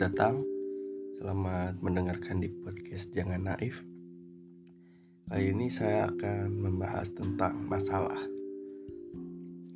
[0.00, 0.40] datang.
[1.20, 3.84] Selamat mendengarkan di podcast Jangan Naif.
[5.28, 8.16] Kali ini saya akan membahas tentang masalah.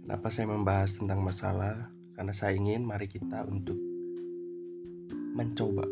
[0.01, 1.77] Kenapa saya membahas tentang masalah?
[2.16, 3.77] Karena saya ingin mari kita untuk
[5.37, 5.85] mencoba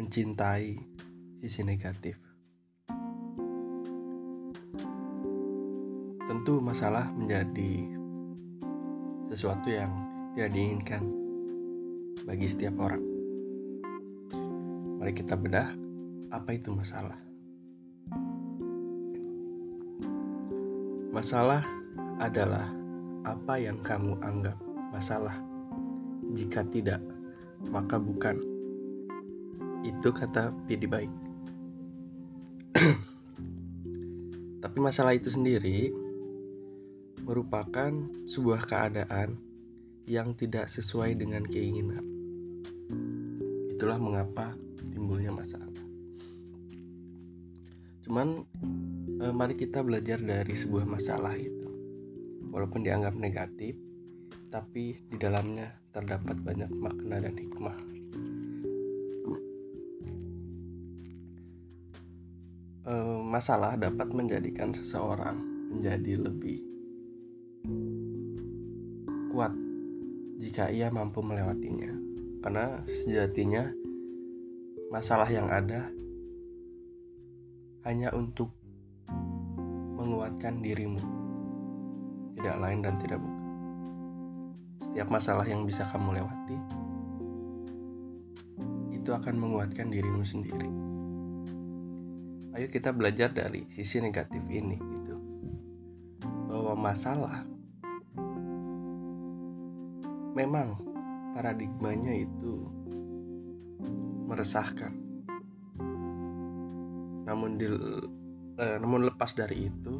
[0.00, 0.72] mencintai
[1.44, 2.16] sisi negatif.
[6.24, 7.84] Tentu masalah menjadi
[9.28, 9.92] sesuatu yang
[10.32, 11.21] tidak diinginkan
[12.24, 13.02] bagi setiap orang.
[15.02, 15.74] Mari kita bedah
[16.32, 17.18] apa itu masalah.
[21.12, 21.60] Masalah
[22.22, 22.72] adalah
[23.22, 24.56] apa yang kamu anggap
[24.90, 25.36] masalah.
[26.32, 27.04] Jika tidak,
[27.68, 28.40] maka bukan.
[29.84, 31.12] Itu kata Pidi Baik.
[34.62, 35.92] Tapi masalah itu sendiri
[37.22, 37.92] merupakan
[38.26, 39.51] sebuah keadaan
[40.06, 42.02] yang tidak sesuai dengan keinginan.
[43.74, 45.70] Itulah mengapa timbulnya masalah.
[48.02, 48.42] Cuman
[49.22, 51.68] eh, mari kita belajar dari sebuah masalah itu.
[52.52, 53.78] Walaupun dianggap negatif,
[54.52, 57.78] tapi di dalamnya terdapat banyak makna dan hikmah.
[62.82, 65.38] Eh, masalah dapat menjadikan seseorang
[65.70, 66.66] menjadi lebih
[69.30, 69.61] kuat
[70.42, 71.94] jika ia mampu melewatinya.
[72.42, 73.70] Karena sejatinya
[74.90, 75.86] masalah yang ada
[77.86, 78.50] hanya untuk
[79.94, 80.98] menguatkan dirimu,
[82.34, 83.46] tidak lain dan tidak bukan.
[84.82, 86.58] Setiap masalah yang bisa kamu lewati
[88.90, 90.70] itu akan menguatkan dirimu sendiri.
[92.58, 95.14] Ayo kita belajar dari sisi negatif ini gitu.
[96.50, 97.51] Bahwa masalah
[100.32, 100.76] memang
[101.36, 102.68] paradigmanya itu
[104.28, 104.92] meresahkan.
[107.28, 107.66] Namun di,
[108.60, 109.94] eh, namun lepas dari itu,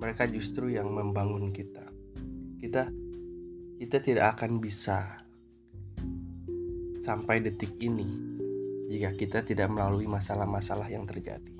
[0.00, 1.84] mereka justru yang membangun kita.
[2.58, 2.88] Kita
[3.82, 5.26] kita tidak akan bisa
[7.02, 8.06] sampai detik ini
[8.86, 11.54] jika kita tidak melalui masalah-masalah yang terjadi.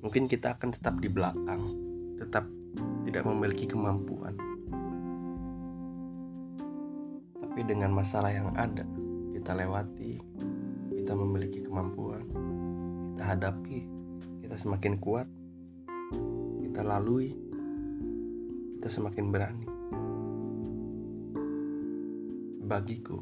[0.00, 1.62] Mungkin kita akan tetap di belakang,
[2.16, 2.46] tetap
[3.04, 4.49] tidak memiliki kemampuan.
[7.50, 8.86] Tapi dengan masalah yang ada,
[9.34, 10.22] kita lewati,
[10.94, 12.22] kita memiliki kemampuan,
[13.10, 13.90] kita hadapi,
[14.46, 15.26] kita semakin kuat,
[16.62, 17.34] kita lalui,
[18.78, 19.66] kita semakin berani.
[22.70, 23.18] Bagiku,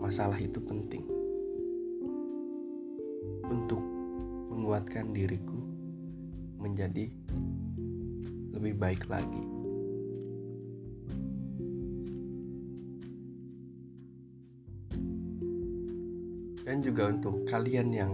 [0.00, 1.04] masalah itu penting
[3.44, 3.84] untuk
[4.48, 5.60] menguatkan diriku
[6.56, 7.12] menjadi
[8.56, 9.63] lebih baik lagi.
[16.64, 18.12] Dan juga untuk kalian yang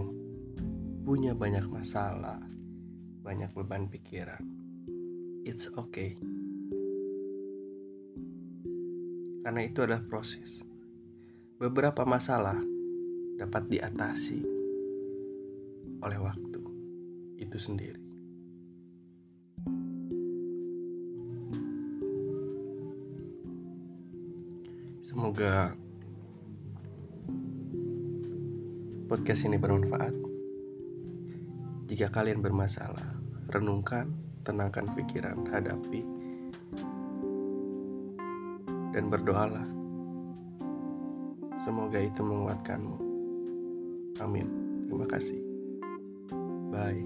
[1.07, 2.43] punya banyak masalah,
[3.23, 4.43] banyak beban pikiran.
[5.47, 6.19] It's okay.
[9.41, 10.61] Karena itu adalah proses.
[11.57, 12.59] Beberapa masalah
[13.39, 14.39] dapat diatasi
[16.03, 16.61] oleh waktu
[17.41, 18.03] itu sendiri.
[25.01, 25.73] Semoga
[29.11, 30.15] podcast ini bermanfaat.
[31.83, 33.19] Jika kalian bermasalah,
[33.51, 34.07] renungkan,
[34.47, 35.99] tenangkan pikiran, hadapi,
[38.95, 39.67] dan berdoalah.
[41.59, 42.97] Semoga itu menguatkanmu.
[44.23, 44.47] Amin.
[44.87, 45.43] Terima kasih.
[46.71, 47.03] Bye.